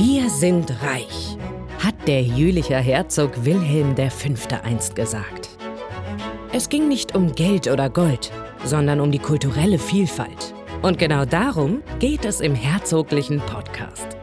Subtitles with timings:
[0.00, 1.36] Wir sind reich,
[1.80, 4.28] hat der Jülicher Herzog Wilhelm V.
[4.62, 5.48] einst gesagt.
[6.52, 8.30] Es ging nicht um Geld oder Gold,
[8.64, 10.54] sondern um die kulturelle Vielfalt.
[10.82, 14.16] Und genau darum geht es im herzoglichen Podcast.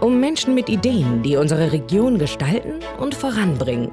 [0.00, 3.92] Um Menschen mit Ideen, die unsere Region gestalten und voranbringen.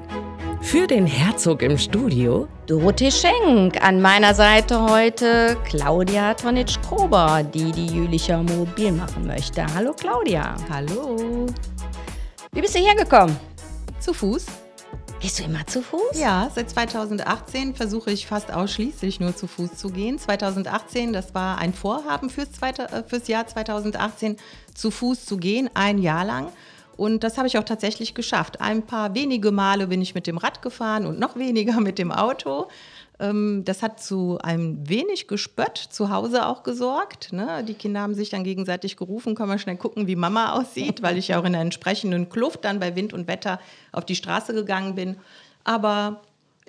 [0.62, 3.82] Für den Herzog im Studio Dorothee Schenk.
[3.82, 9.64] An meiner Seite heute Claudia Tonitsch-Kober, die die Jülicher mobil machen möchte.
[9.74, 10.54] Hallo Claudia.
[10.70, 11.46] Hallo.
[12.52, 13.36] Wie bist du hergekommen?
[13.98, 14.46] Zu Fuß?
[15.20, 16.18] Gehst du immer zu Fuß?
[16.18, 20.18] Ja, seit 2018 versuche ich fast ausschließlich nur zu Fuß zu gehen.
[20.18, 24.36] 2018, das war ein Vorhaben fürs, zweite, äh, fürs Jahr 2018,
[24.74, 26.52] zu Fuß zu gehen, ein Jahr lang.
[27.00, 28.60] Und das habe ich auch tatsächlich geschafft.
[28.60, 32.12] Ein paar wenige Male bin ich mit dem Rad gefahren und noch weniger mit dem
[32.12, 32.68] Auto.
[33.18, 37.32] Ähm, das hat zu einem wenig Gespött zu Hause auch gesorgt.
[37.32, 37.64] Ne?
[37.66, 41.16] Die Kinder haben sich dann gegenseitig gerufen, können wir schnell gucken, wie Mama aussieht, weil
[41.16, 43.60] ich ja auch in einer entsprechenden Kluft dann bei Wind und Wetter
[43.92, 45.16] auf die Straße gegangen bin.
[45.64, 46.20] Aber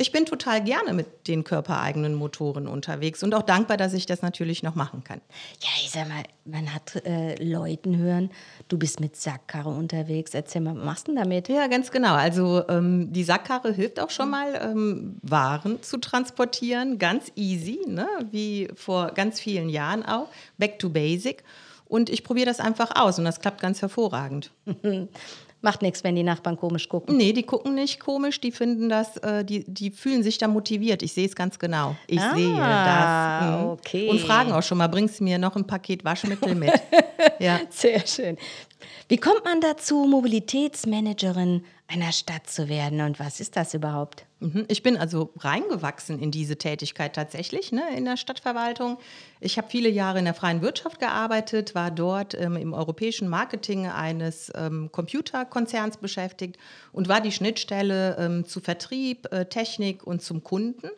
[0.01, 4.23] ich bin total gerne mit den körpereigenen Motoren unterwegs und auch dankbar, dass ich das
[4.23, 5.21] natürlich noch machen kann.
[5.61, 8.31] Ja, ich sag mal, man hat äh, Leuten hören,
[8.67, 10.33] du bist mit Sackkarre unterwegs.
[10.33, 11.47] Erzähl mal, was machst du denn damit?
[11.49, 12.15] Ja, ganz genau.
[12.15, 16.97] Also ähm, die Sackkarre hilft auch schon mal, ähm, Waren zu transportieren.
[16.97, 18.07] Ganz easy, ne?
[18.31, 20.27] wie vor ganz vielen Jahren auch.
[20.57, 21.43] Back to basic.
[21.85, 24.51] Und ich probiere das einfach aus und das klappt ganz hervorragend.
[25.63, 27.17] Macht nichts, wenn die Nachbarn komisch gucken.
[27.17, 31.03] Nee, die gucken nicht komisch, die finden das, äh, die, die fühlen sich da motiviert.
[31.03, 31.95] Ich sehe es ganz genau.
[32.07, 33.61] Ich Ah, sehe das.
[33.61, 33.69] Mhm.
[33.69, 34.09] okay.
[34.09, 36.71] Und fragen auch schon mal, bringst du mir noch ein Paket Waschmittel mit?
[37.39, 37.59] ja.
[37.69, 38.37] Sehr schön.
[39.07, 44.25] Wie kommt man dazu, Mobilitätsmanagerin einer Stadt zu werden und was ist das überhaupt?
[44.39, 44.65] Mhm.
[44.69, 48.97] Ich bin also reingewachsen in diese Tätigkeit tatsächlich ne, in der Stadtverwaltung.
[49.39, 53.87] Ich habe viele Jahre in der freien Wirtschaft gearbeitet, war dort ähm, im europäischen Marketing
[53.87, 56.57] eines ähm, Computerkonzerns beschäftigt
[56.93, 60.89] und war die Schnittstelle ähm, zu Vertrieb, äh, Technik und zum Kunden.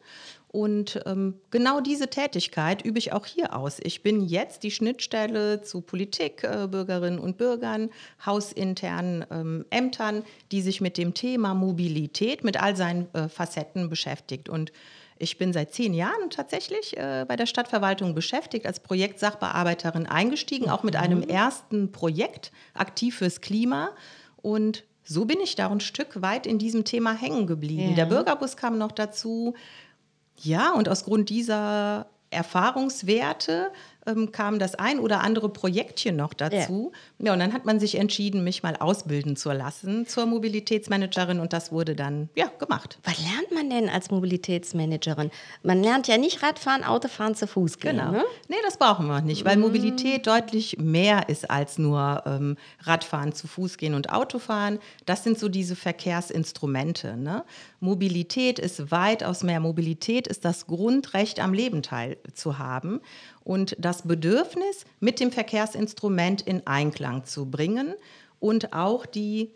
[0.54, 3.80] Und ähm, genau diese Tätigkeit übe ich auch hier aus.
[3.82, 7.90] Ich bin jetzt die Schnittstelle zu Politik, äh, Bürgerinnen und Bürgern,
[8.24, 10.22] hausinternen ähm, Ämtern,
[10.52, 14.48] die sich mit dem Thema Mobilität mit all seinen äh, Facetten beschäftigt.
[14.48, 14.72] Und
[15.18, 20.84] ich bin seit zehn Jahren tatsächlich äh, bei der Stadtverwaltung beschäftigt, als Projektsachbearbeiterin eingestiegen, auch
[20.84, 23.90] mit einem ersten Projekt aktiv fürs Klima.
[24.44, 27.90] Und so bin ich da ein Stück weit in diesem Thema hängen geblieben.
[27.90, 27.96] Ja.
[27.96, 29.56] Der Bürgerbus kam noch dazu.
[30.44, 33.72] Ja, und aus Grund dieser Erfahrungswerte
[34.06, 36.92] ähm, kam das ein oder andere Projektchen noch dazu.
[37.20, 37.34] Ja.
[37.34, 41.72] und dann hat man sich entschieden, mich mal ausbilden zu lassen zur Mobilitätsmanagerin und das
[41.72, 43.00] wurde dann ja gemacht.
[43.04, 45.32] Was lernt man denn als Mobilitätsmanagerin?
[45.62, 47.98] Man lernt ja nicht Radfahren, Autofahren, zu Fuß gehen.
[47.98, 48.12] Genau.
[48.12, 48.24] Ne?
[48.48, 53.48] Nee, das brauchen wir nicht, weil Mobilität deutlich mehr ist als nur ähm, Radfahren, zu
[53.48, 54.80] Fuß gehen und Autofahren.
[55.06, 57.18] Das sind so diese Verkehrsinstrumente.
[57.18, 57.44] Ne?
[57.80, 59.60] Mobilität ist weitaus mehr.
[59.60, 63.02] Mobilität ist das Grundrecht am Leben teilzuhaben
[63.44, 67.94] und das Bedürfnis mit dem Verkehrsinstrument in Einklang zu bringen
[68.40, 69.52] und auch die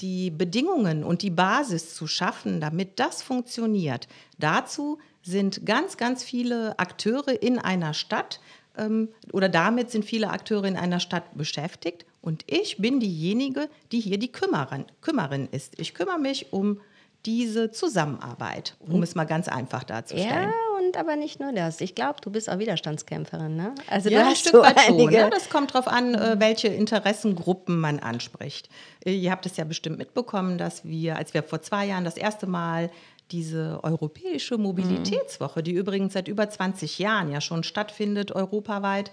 [0.00, 4.08] die Bedingungen und die Basis zu schaffen, damit das funktioniert.
[4.38, 8.40] Dazu sind ganz, ganz viele Akteure in einer Stadt
[8.76, 12.06] ähm, oder damit sind viele Akteure in einer Stadt beschäftigt.
[12.22, 15.78] Und ich bin diejenige, die hier die Kümmerin, Kümmerin ist.
[15.78, 16.80] Ich kümmere mich um
[17.26, 20.48] diese Zusammenarbeit, um es mal ganz einfach darzustellen.
[20.48, 21.80] Ja, und aber nicht nur das.
[21.80, 23.74] Ich glaube, du bist auch Widerstandskämpferin, ne?
[23.88, 24.94] Also ja, du ein hast Stück so weit schon.
[24.94, 25.24] einige.
[25.24, 25.30] Ne?
[25.30, 28.68] Das kommt darauf an, äh, welche Interessengruppen man anspricht.
[29.04, 32.16] Äh, Ihr habt es ja bestimmt mitbekommen, dass wir, als wir vor zwei Jahren das
[32.16, 32.90] erste Mal
[33.30, 39.12] diese europäische Mobilitätswoche, die übrigens seit über 20 Jahren ja schon stattfindet, europaweit,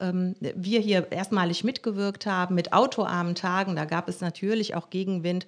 [0.00, 3.76] ähm, wir hier erstmalig mitgewirkt haben mit autoarmen Tagen.
[3.76, 5.46] Da gab es natürlich auch Gegenwind.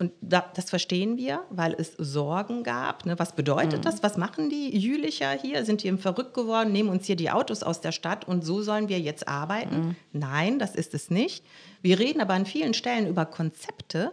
[0.00, 3.04] Und da, das verstehen wir, weil es Sorgen gab.
[3.04, 3.18] Ne?
[3.18, 4.02] Was bedeutet das?
[4.04, 5.64] Was machen die Jülicher hier?
[5.64, 8.62] Sind die im verrückt geworden, nehmen uns hier die Autos aus der Stadt und so
[8.62, 9.96] sollen wir jetzt arbeiten?
[10.12, 11.44] Nein, das ist es nicht.
[11.82, 14.12] Wir reden aber an vielen Stellen über Konzepte.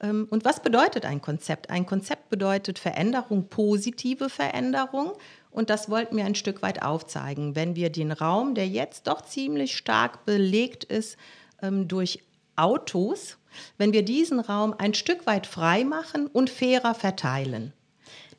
[0.00, 1.68] Ähm, Und was bedeutet ein Konzept?
[1.68, 5.12] Ein Konzept bedeutet Veränderung, positive Veränderung.
[5.50, 7.56] Und das wollten wir ein Stück weit aufzeigen.
[7.56, 11.16] Wenn wir den Raum, der jetzt doch ziemlich stark belegt ist
[11.62, 12.20] ähm, durch
[12.56, 13.38] Autos,
[13.78, 17.72] wenn wir diesen Raum ein Stück weit frei machen und fairer verteilen.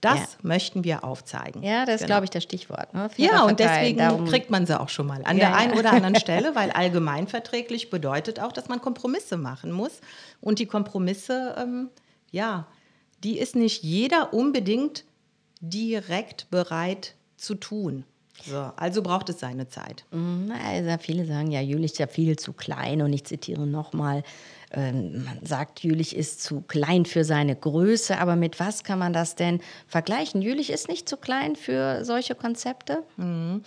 [0.02, 0.28] Das Ja.
[0.44, 1.64] möchten wir aufzeigen.
[1.64, 2.08] Ja, das ist, Genau.
[2.08, 2.94] glaube ich, das Stichwort.
[2.94, 3.10] Ne?
[3.18, 5.80] Ja, und deswegen darum- kriegt man sie auch schon mal an Ja, der einen ja.
[5.80, 10.02] oder anderen Stelle, weil allgemeinverträglich bedeutet auch, dass man Kompromisse machen muss.
[10.42, 11.90] Und die Kompromisse, ähm,
[12.32, 12.68] ja,
[13.24, 15.06] die ist nicht jeder unbedingt
[15.62, 18.04] direkt bereit zu tun.
[18.44, 20.04] So, also braucht es seine Zeit.
[20.12, 24.24] Mhm, also viele sagen ja, Jülich ist ja viel zu klein und ich zitiere nochmal,
[24.76, 29.14] ähm, man sagt, Jülich ist zu klein für seine Größe, aber mit was kann man
[29.14, 30.42] das denn vergleichen?
[30.42, 33.04] Jülich ist nicht zu klein für solche Konzepte?
[33.18, 33.64] Mhm.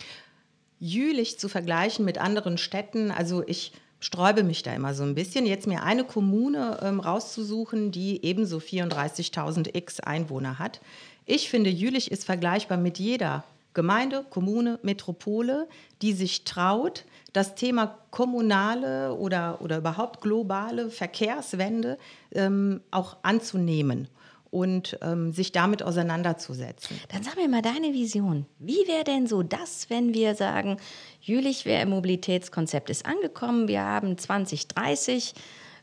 [0.81, 5.46] Jülich zu vergleichen mit anderen Städten, also ich sträube mich da immer so ein bisschen,
[5.46, 10.81] jetzt mir eine Kommune ähm, rauszusuchen, die ebenso 34.000 X Einwohner hat.
[11.26, 13.44] Ich finde, Jülich ist vergleichbar mit jeder
[13.75, 15.69] Gemeinde, Kommune, Metropole,
[16.02, 21.98] die sich traut, das Thema kommunale oder, oder überhaupt globale Verkehrswende
[22.32, 24.08] ähm, auch anzunehmen
[24.50, 26.98] und ähm, sich damit auseinanderzusetzen.
[27.10, 28.46] Dann sag mir mal deine Vision.
[28.58, 30.78] Wie wäre denn so das, wenn wir sagen,
[31.20, 35.34] Jülich wäre im Mobilitätskonzept ist angekommen, wir haben 2030.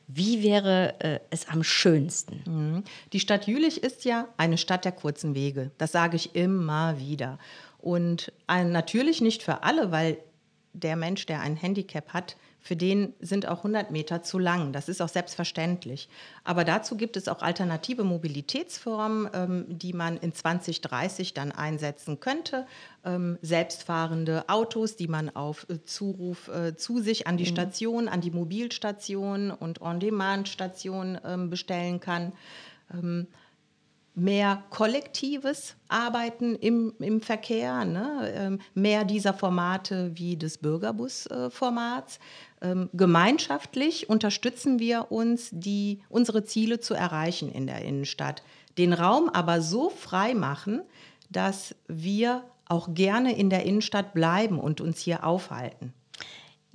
[0.08, 2.44] Wie wäre äh, es am schönsten?
[2.46, 2.84] Mhm.
[3.14, 5.72] Die Stadt Jülich ist ja eine Stadt der kurzen Wege.
[5.78, 7.40] Das sage ich immer wieder.
[7.80, 10.18] Und ein, natürlich nicht für alle, weil
[10.82, 12.36] der Mensch, der ein Handicap hat,
[12.66, 14.74] für den sind auch 100 Meter zu lang.
[14.74, 16.10] Das ist auch selbstverständlich.
[16.44, 22.66] Aber dazu gibt es auch alternative Mobilitätsformen, ähm, die man in 2030 dann einsetzen könnte.
[23.04, 27.50] Ähm, selbstfahrende Autos, die man auf äh, Zuruf äh, zu sich an die mhm.
[27.50, 32.34] Station, an die Mobilstation und On-Demand-Station ähm, bestellen kann.
[34.16, 38.34] Mehr kollektives Arbeiten im, im Verkehr, ne?
[38.34, 42.20] ähm, mehr dieser Formate wie des Bürgerbus-Formats.
[42.62, 48.42] Ähm, gemeinschaftlich unterstützen wir uns, die, unsere Ziele zu erreichen in der Innenstadt.
[48.78, 50.82] Den Raum aber so frei machen,
[51.30, 55.94] dass wir auch gerne in der Innenstadt bleiben und uns hier aufhalten.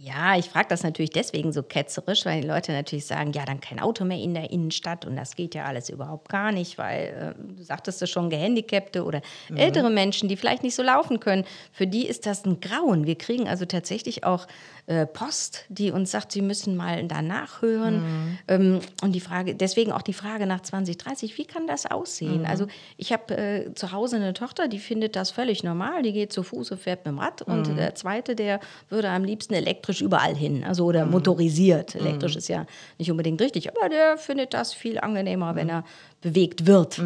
[0.03, 3.61] Ja, ich frage das natürlich deswegen so ketzerisch, weil die Leute natürlich sagen, ja, dann
[3.61, 7.35] kein Auto mehr in der Innenstadt und das geht ja alles überhaupt gar nicht, weil
[7.39, 9.21] äh, du sagtest es schon, Gehandicapte oder
[9.51, 9.59] mhm.
[9.59, 13.05] ältere Menschen, die vielleicht nicht so laufen können, für die ist das ein Grauen.
[13.05, 14.47] Wir kriegen also tatsächlich auch
[14.87, 18.01] äh, Post, die uns sagt, sie müssen mal danach hören.
[18.01, 18.39] Mhm.
[18.49, 22.41] Ähm, und die Frage, deswegen auch die Frage nach 2030, wie kann das aussehen?
[22.41, 22.47] Mhm.
[22.47, 26.33] Also ich habe äh, zu Hause eine Tochter, die findet das völlig normal, die geht
[26.33, 27.43] zu Fuß und fährt mit dem Rad.
[27.43, 27.77] Und mhm.
[27.77, 31.11] der zweite, der würde am liebsten elektrisch überall hin, also oder mhm.
[31.11, 31.97] motorisiert.
[31.97, 32.01] Mhm.
[32.03, 32.67] Elektrisch ist ja
[32.99, 35.85] nicht unbedingt richtig, aber der findet das viel angenehmer, wenn er
[36.21, 37.03] bewegt wird.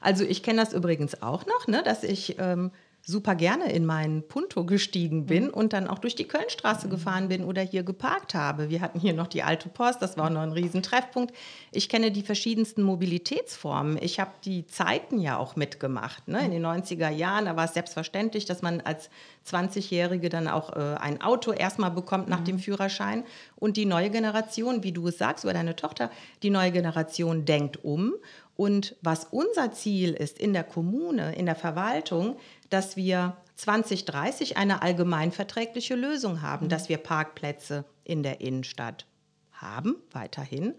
[0.00, 2.70] Also ich kenne das übrigens auch noch, ne, dass ich ähm,
[3.04, 5.50] super gerne in meinen Punto gestiegen bin mhm.
[5.50, 6.90] und dann auch durch die Kölnstraße mhm.
[6.90, 8.70] gefahren bin oder hier geparkt habe.
[8.70, 11.34] Wir hatten hier noch die alte Post, das war noch ein Riesentreffpunkt.
[11.72, 13.98] Ich kenne die verschiedensten Mobilitätsformen.
[14.00, 16.28] Ich habe die Zeiten ja auch mitgemacht.
[16.28, 16.44] Ne?
[16.44, 19.10] In den 90er Jahren, da war es selbstverständlich, dass man als
[19.48, 22.44] 20-Jährige dann auch äh, ein Auto erstmal bekommt nach mhm.
[22.44, 23.24] dem Führerschein.
[23.56, 26.10] Und die neue Generation, wie du es sagst, oder deine Tochter,
[26.44, 28.14] die neue Generation denkt um
[28.56, 32.36] und was unser Ziel ist in der Kommune, in der Verwaltung,
[32.72, 36.70] dass wir 2030 eine allgemeinverträgliche Lösung haben, mhm.
[36.70, 39.06] dass wir Parkplätze in der Innenstadt
[39.52, 40.74] haben, weiterhin,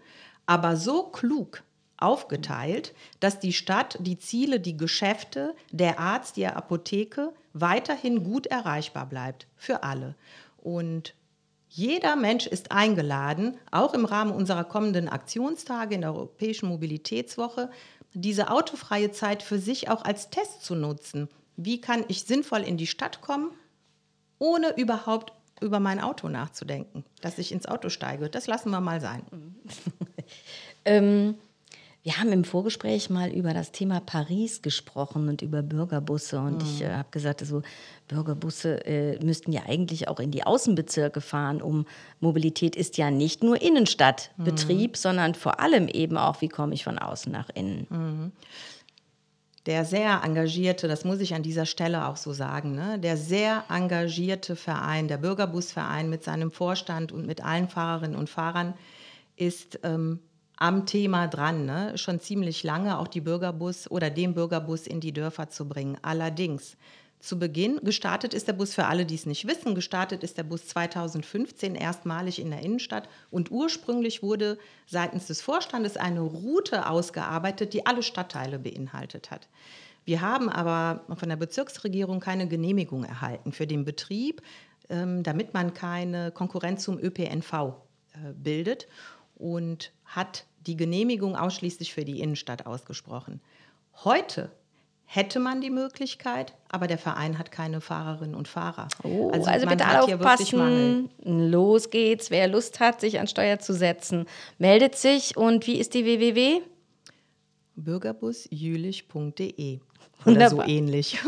[0.46, 1.62] aber so klug
[1.96, 9.06] aufgeteilt, dass die Stadt, die Ziele, die Geschäfte, der Arzt, die Apotheke weiterhin gut erreichbar
[9.06, 10.16] bleibt für alle.
[10.58, 11.14] Und
[11.68, 17.70] jeder Mensch ist eingeladen, auch im Rahmen unserer kommenden Aktionstage in der Europäischen Mobilitätswoche,
[18.12, 21.28] diese autofreie Zeit für sich auch als Test zu nutzen.
[21.56, 23.50] Wie kann ich sinnvoll in die Stadt kommen,
[24.38, 28.28] ohne überhaupt über mein Auto nachzudenken, dass ich ins Auto steige?
[28.28, 29.22] Das lassen wir mal sein.
[30.84, 31.36] ähm,
[32.04, 36.38] wir haben im Vorgespräch mal über das Thema Paris gesprochen und über Bürgerbusse.
[36.38, 36.68] Und mhm.
[36.68, 37.62] ich äh, habe gesagt, also
[38.08, 41.86] Bürgerbusse äh, müssten ja eigentlich auch in die Außenbezirke fahren, um
[42.20, 44.96] Mobilität ist ja nicht nur Innenstadtbetrieb, mhm.
[44.96, 47.86] sondern vor allem eben auch, wie komme ich von außen nach innen.
[47.88, 48.32] Mhm.
[49.66, 53.64] Der sehr engagierte, das muss ich an dieser Stelle auch so sagen, ne, der sehr
[53.70, 58.74] engagierte Verein, der Bürgerbusverein mit seinem Vorstand und mit allen Fahrerinnen und Fahrern
[59.36, 60.20] ist ähm,
[60.56, 61.96] am Thema dran, ne?
[61.98, 65.96] schon ziemlich lange auch die Bürgerbus oder den Bürgerbus in die Dörfer zu bringen.
[66.02, 66.76] Allerdings
[67.24, 70.42] zu Beginn, gestartet ist der Bus für alle, die es nicht wissen, gestartet ist der
[70.42, 77.72] Bus 2015 erstmalig in der Innenstadt und ursprünglich wurde seitens des Vorstandes eine Route ausgearbeitet,
[77.72, 79.48] die alle Stadtteile beinhaltet hat.
[80.04, 84.42] Wir haben aber von der Bezirksregierung keine Genehmigung erhalten für den Betrieb,
[84.90, 88.86] ähm, damit man keine Konkurrenz zum ÖPNV äh, bildet
[89.34, 93.40] und hat die Genehmigung ausschließlich für die Innenstadt ausgesprochen.
[94.04, 94.50] Heute
[95.06, 98.88] hätte man die Möglichkeit, aber der Verein hat keine Fahrerinnen und Fahrer.
[99.02, 101.10] Oh, also, also bitte alle aufpassen.
[101.22, 102.30] Los geht's.
[102.30, 104.26] Wer Lust hat, sich an Steuer zu setzen,
[104.58, 105.36] meldet sich.
[105.36, 106.62] Und wie ist die www?
[107.76, 109.80] bürgerbusjülich.de
[110.26, 111.18] oder so ähnlich.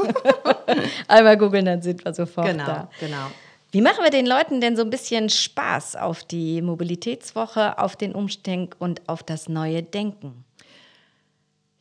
[1.09, 2.91] Einmal googeln, dann sind wir sofort genau, da.
[3.01, 3.31] genau.
[3.73, 8.15] Wie machen wir den Leuten denn so ein bisschen Spaß auf die Mobilitätswoche, auf den
[8.15, 10.45] Umstieg und auf das neue Denken?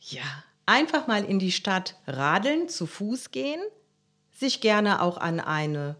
[0.00, 3.60] Ja, einfach mal in die Stadt radeln, zu Fuß gehen,
[4.32, 5.96] sich gerne auch an eine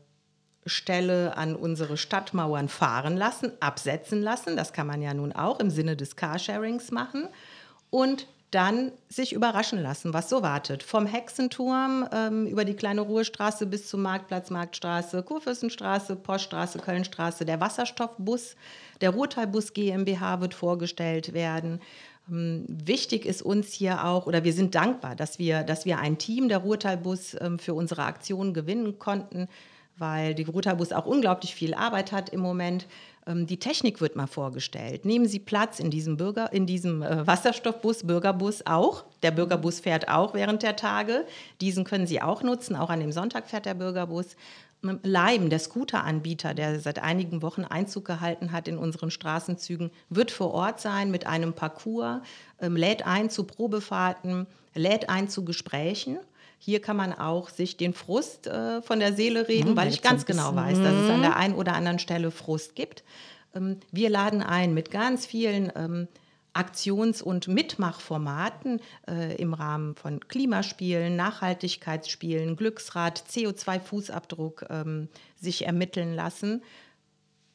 [0.67, 4.57] Stelle an unsere Stadtmauern fahren lassen, absetzen lassen.
[4.57, 7.29] Das kann man ja nun auch im Sinne des Carsharings machen.
[7.91, 10.83] Und dann sich überraschen lassen, was so wartet.
[10.83, 17.45] Vom Hexenturm ähm, über die kleine Ruhestraße bis zum Marktplatz, Marktstraße, Kurfürstenstraße, Poststraße, Kölnstraße.
[17.45, 18.55] Der Wasserstoffbus,
[19.01, 21.81] der Ruhrtalbus GmbH wird vorgestellt werden.
[22.29, 26.19] Ähm, wichtig ist uns hier auch, oder wir sind dankbar, dass wir, dass wir ein
[26.19, 29.49] Team der Ruhrtalbus ähm, für unsere Aktion gewinnen konnten
[29.99, 32.87] weil die Rutabus auch unglaublich viel Arbeit hat im Moment.
[33.27, 35.05] Ähm, die Technik wird mal vorgestellt.
[35.05, 39.05] Nehmen Sie Platz in diesem, Bürger, in diesem äh, Wasserstoffbus, Bürgerbus auch.
[39.23, 41.25] Der Bürgerbus fährt auch während der Tage.
[41.61, 42.77] Diesen können Sie auch nutzen.
[42.77, 44.37] Auch an dem Sonntag fährt der Bürgerbus.
[45.03, 50.53] Leim, der Scooteranbieter, der seit einigen Wochen Einzug gehalten hat in unseren Straßenzügen, wird vor
[50.53, 52.21] Ort sein mit einem Parcours,
[52.61, 56.19] ähm, lädt ein zu Probefahrten, lädt ein zu Gesprächen.
[56.59, 60.03] Hier kann man auch sich den Frust äh, von der Seele reden, mhm, weil ich
[60.03, 63.05] ganz genau weiß, dass es an der einen oder anderen Stelle Frust gibt.
[63.55, 66.09] Ähm, wir laden ein mit ganz vielen ähm,
[66.57, 76.63] Aktions- und Mitmachformaten äh, im Rahmen von Klimaspielen, Nachhaltigkeitsspielen, Glücksrad, CO2-Fußabdruck ähm, sich ermitteln lassen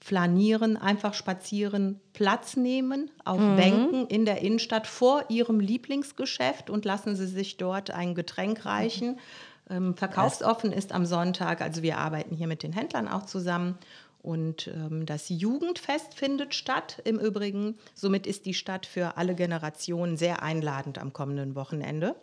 [0.04, 3.56] flanieren, einfach spazieren, Platz nehmen auf mhm.
[3.56, 9.20] Bänken in der Innenstadt vor ihrem Lieblingsgeschäft und lassen sie sich dort ein Getränk reichen.
[9.70, 13.78] Ähm, verkaufsoffen ist am Sonntag, also wir arbeiten hier mit den Händlern auch zusammen.
[14.22, 17.78] Und ähm, das Jugendfest findet statt im Übrigen.
[17.96, 22.16] Somit ist die Stadt für alle Generationen sehr einladend am kommenden Wochenende.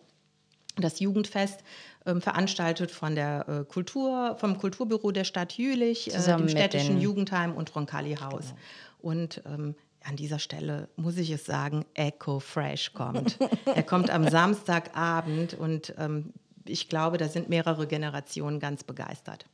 [0.76, 1.64] Das Jugendfest
[2.06, 7.54] ähm, veranstaltet von der äh, Kultur, vom Kulturbüro der Stadt Jülich, äh, dem städtischen Jugendheim
[7.54, 8.50] und Roncalli Haus.
[8.50, 8.60] Genau.
[9.00, 9.74] Und ähm,
[10.04, 13.38] an dieser Stelle muss ich es sagen, Echo Fresh kommt.
[13.66, 16.32] er kommt am Samstagabend und ähm,
[16.64, 19.46] ich glaube, da sind mehrere Generationen ganz begeistert.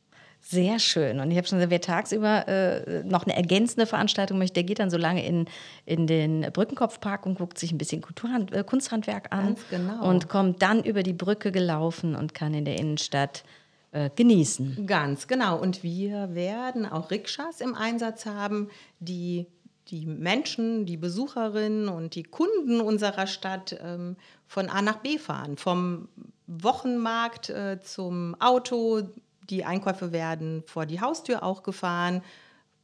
[0.47, 1.19] Sehr schön.
[1.19, 4.77] Und ich habe schon gesagt, wer tagsüber äh, noch eine ergänzende Veranstaltung möchte, der geht
[4.77, 5.47] dann so lange in,
[5.87, 9.55] in den Brückenkopfpark und guckt sich ein bisschen Kulturhand äh, Kunsthandwerk an.
[9.71, 10.07] Genau.
[10.07, 13.43] Und kommt dann über die Brücke gelaufen und kann in der Innenstadt
[13.91, 14.85] äh, genießen.
[14.85, 15.57] Ganz genau.
[15.57, 19.47] Und wir werden auch Rikschas im Einsatz haben, die
[19.87, 25.57] die Menschen, die Besucherinnen und die Kunden unserer Stadt ähm, von A nach B fahren.
[25.57, 26.07] Vom
[26.47, 29.01] Wochenmarkt äh, zum Auto,
[29.49, 32.21] die Einkäufe werden vor die Haustür auch gefahren.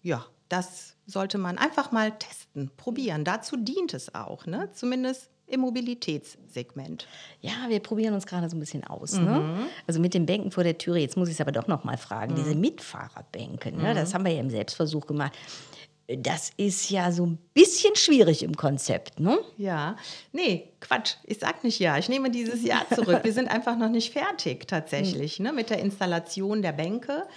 [0.02, 3.24] Ja, das sollte man einfach mal testen, probieren.
[3.24, 4.70] Dazu dient es auch, ne?
[4.74, 7.08] zumindest im Mobilitätssegment.
[7.42, 9.14] Ja, wir probieren uns gerade so ein bisschen aus.
[9.14, 9.22] Ne?
[9.22, 9.28] Mhm.
[9.28, 9.68] Ne?
[9.86, 11.98] Also mit den Bänken vor der Türe, jetzt muss ich es aber doch noch mal
[11.98, 12.38] fragen, mhm.
[12.38, 13.92] diese Mitfahrerbänke, ne?
[13.92, 13.96] Mhm.
[13.96, 15.34] das haben wir ja im Selbstversuch gemacht
[16.08, 19.40] das ist ja so ein bisschen schwierig im Konzept, ne?
[19.58, 19.96] Ja,
[20.32, 21.16] nee, Quatsch.
[21.24, 21.98] Ich sag nicht ja.
[21.98, 23.22] Ich nehme dieses Jahr zurück.
[23.24, 27.28] Wir sind einfach noch nicht fertig tatsächlich ne, mit der Installation der Bänke.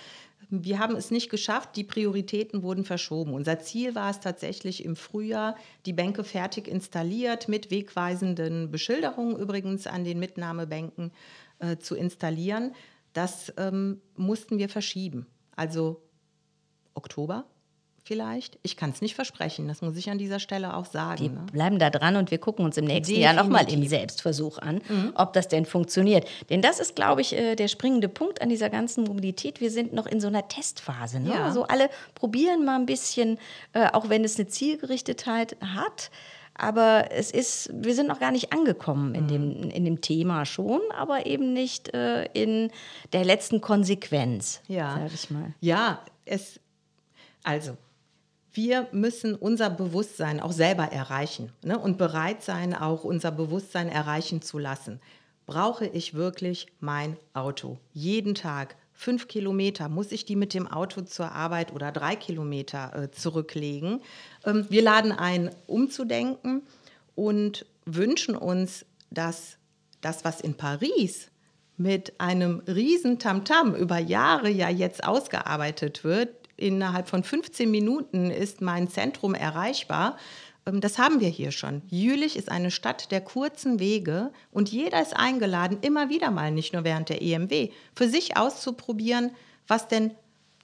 [0.50, 3.32] Wir haben es nicht geschafft, die Prioritäten wurden verschoben.
[3.32, 5.56] Unser Ziel war es tatsächlich im Frühjahr,
[5.86, 11.12] die Bänke fertig installiert, mit wegweisenden Beschilderungen übrigens an den Mitnahmebänken
[11.60, 12.74] äh, zu installieren.
[13.12, 15.26] Das ähm, mussten wir verschieben.
[15.56, 16.02] Also
[16.94, 17.46] Oktober
[18.04, 18.58] vielleicht.
[18.62, 21.22] Ich kann es nicht versprechen, das muss ich an dieser Stelle auch sagen.
[21.22, 21.46] Wir ne?
[21.50, 23.24] bleiben da dran und wir gucken uns im nächsten Definitiv.
[23.24, 25.12] Jahr nochmal im Selbstversuch an, mhm.
[25.14, 26.28] ob das denn funktioniert.
[26.50, 29.60] Denn das ist, glaube ich, äh, der springende Punkt an dieser ganzen Mobilität.
[29.60, 31.18] Wir sind noch in so einer Testphase.
[31.20, 31.30] Ne?
[31.30, 31.44] Ja.
[31.44, 33.38] Also alle probieren mal ein bisschen,
[33.72, 36.10] äh, auch wenn es eine Zielgerichtetheit hat.
[36.56, 39.70] Aber es ist, wir sind noch gar nicht angekommen in, dem, mhm.
[39.70, 42.70] in dem Thema schon, aber eben nicht äh, in
[43.12, 44.94] der letzten Konsequenz, ja.
[44.94, 45.54] sage ich mal.
[45.60, 46.60] Ja, es,
[47.42, 47.76] also
[48.54, 51.78] wir müssen unser Bewusstsein auch selber erreichen ne?
[51.78, 55.00] und bereit sein, auch unser Bewusstsein erreichen zu lassen.
[55.44, 57.78] Brauche ich wirklich mein Auto?
[57.92, 62.94] Jeden Tag fünf Kilometer, muss ich die mit dem Auto zur Arbeit oder drei Kilometer
[62.94, 64.00] äh, zurücklegen?
[64.44, 66.62] Ähm, wir laden ein, umzudenken
[67.16, 69.58] und wünschen uns, dass
[70.00, 71.28] das, was in Paris
[71.76, 78.60] mit einem riesen Tamtam über Jahre ja jetzt ausgearbeitet wird, innerhalb von 15 Minuten ist
[78.60, 80.16] mein Zentrum erreichbar.
[80.66, 81.82] Ähm, das haben wir hier schon.
[81.88, 86.72] Jülich ist eine Stadt der kurzen Wege und jeder ist eingeladen, immer wieder mal, nicht
[86.72, 89.30] nur während der EMW, für sich auszuprobieren,
[89.66, 90.12] was denn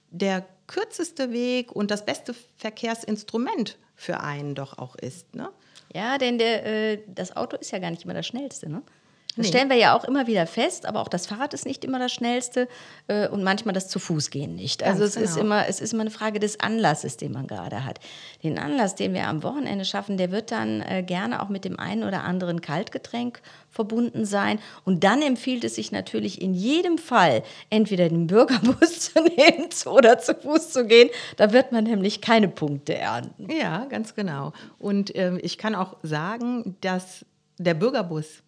[0.09, 5.35] der kürzeste Weg und das beste Verkehrsinstrument für einen doch auch ist.
[5.35, 5.49] Ne?
[5.93, 8.69] Ja, denn der, äh, das Auto ist ja gar nicht immer das schnellste.
[8.69, 8.81] Ne?
[9.37, 11.99] Das stellen wir ja auch immer wieder fest, aber auch das Fahrrad ist nicht immer
[11.99, 12.67] das schnellste
[13.07, 14.83] äh, und manchmal das zu Fuß gehen nicht.
[14.83, 15.45] Also es, ist genau.
[15.45, 17.99] immer, es ist immer eine Frage des Anlasses, den man gerade hat.
[18.43, 21.79] Den Anlass, den wir am Wochenende schaffen, der wird dann äh, gerne auch mit dem
[21.79, 24.59] einen oder anderen Kaltgetränk verbunden sein.
[24.83, 30.19] Und dann empfiehlt es sich natürlich in jedem Fall, entweder den Bürgerbus zu nehmen oder
[30.19, 31.09] zu Fuß zu gehen.
[31.37, 33.47] Da wird man nämlich keine Punkte ernten.
[33.49, 34.51] Ja, ganz genau.
[34.77, 37.25] Und ähm, ich kann auch sagen, dass
[37.57, 38.43] der Bürgerbus,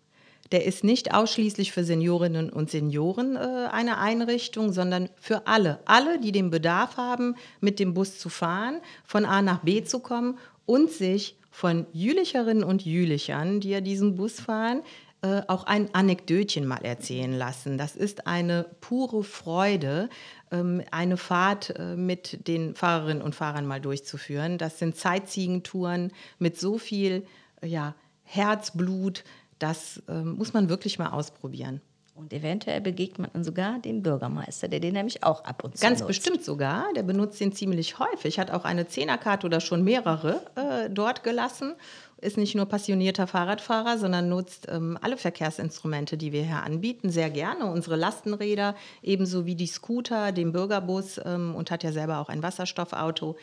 [0.51, 5.79] der ist nicht ausschließlich für Seniorinnen und Senioren äh, eine Einrichtung, sondern für alle.
[5.85, 9.99] Alle, die den Bedarf haben, mit dem Bus zu fahren, von A nach B zu
[9.99, 14.81] kommen und sich von Jülicherinnen und Jülichern, die ja diesen Bus fahren,
[15.23, 17.77] äh, auch ein Anekdötchen mal erzählen lassen.
[17.77, 20.09] Das ist eine pure Freude,
[20.51, 24.57] ähm, eine Fahrt äh, mit den Fahrerinnen und Fahrern mal durchzuführen.
[24.57, 27.25] Das sind Zeitziegenstouren mit so viel
[27.63, 29.23] ja, Herzblut.
[29.63, 31.79] Das ähm, muss man wirklich mal ausprobieren.
[32.15, 35.81] Und eventuell begegnet man dann sogar dem Bürgermeister, der den nämlich auch ab und zu
[35.81, 36.07] Ganz nutzt.
[36.07, 36.91] bestimmt sogar.
[36.97, 38.39] Der benutzt den ziemlich häufig.
[38.39, 41.75] Hat auch eine Zehnerkarte oder schon mehrere äh, dort gelassen.
[42.17, 47.29] Ist nicht nur passionierter Fahrradfahrer, sondern nutzt ähm, alle Verkehrsinstrumente, die wir hier anbieten, sehr
[47.29, 47.67] gerne.
[47.67, 52.43] Unsere Lastenräder, ebenso wie die Scooter, den Bürgerbus ähm, und hat ja selber auch ein
[52.43, 53.37] Wasserstoffauto.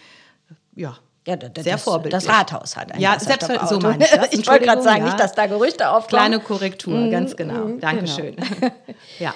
[0.77, 2.25] Ja, Ja, d- d- sehr das, vorbildlich.
[2.25, 3.55] Das Rathaus hat ein Ja, Wasserstoffauto.
[3.55, 4.33] selbstver- so meine ich das.
[4.33, 5.05] Ich wollte gerade sagen, ja.
[5.05, 6.09] nicht, dass da Gerüchte aufkommen.
[6.09, 7.67] Kleine Korrektur, ganz genau.
[7.67, 8.37] mm, Dankeschön.
[9.19, 9.35] ja.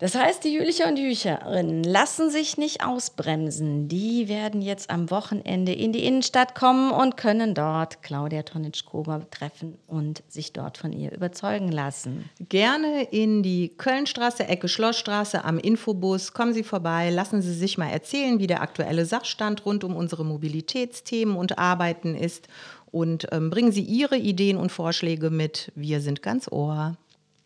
[0.00, 3.88] Das heißt, die Jülicher und Jülicherinnen lassen sich nicht ausbremsen.
[3.88, 9.76] Die werden jetzt am Wochenende in die Innenstadt kommen und können dort Claudia Tonitsch-Kober treffen
[9.88, 12.30] und sich dort von ihr überzeugen lassen.
[12.48, 16.32] Gerne in die Kölnstraße, Ecke Schlossstraße am Infobus.
[16.32, 20.24] Kommen Sie vorbei, lassen Sie sich mal erzählen, wie der aktuelle Sachstand rund um unsere
[20.24, 22.46] Mobilitätsthemen und Arbeiten ist.
[22.92, 25.72] Und ähm, bringen Sie Ihre Ideen und Vorschläge mit.
[25.74, 26.96] Wir sind ganz Ohr.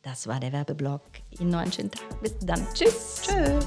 [0.03, 1.01] Das war der Werbeblock.
[1.39, 2.21] Ihnen noch einen schönen Tag.
[2.21, 2.67] Bis dann.
[2.75, 3.23] Tschüss.
[3.23, 3.65] Tschüss.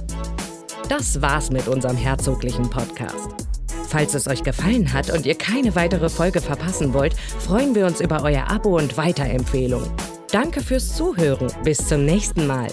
[0.89, 3.48] Das war's mit unserem herzoglichen Podcast.
[3.88, 8.01] Falls es euch gefallen hat und ihr keine weitere Folge verpassen wollt, freuen wir uns
[8.01, 9.83] über euer Abo und Weiterempfehlung.
[10.29, 11.48] Danke fürs Zuhören.
[11.64, 12.68] Bis zum nächsten Mal.